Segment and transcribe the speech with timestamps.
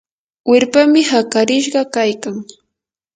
[0.49, 2.35] wirpami hakarishqa kaykan.